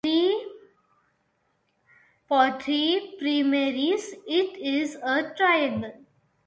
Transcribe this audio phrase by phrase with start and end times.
[2.27, 5.93] For three primaries, it is a triangle.